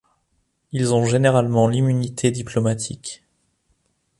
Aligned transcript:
Ils 0.71 0.95
ont 0.95 1.05
généralement 1.05 1.67
l'immunité 1.67 2.31
diplomatique. 2.31 3.23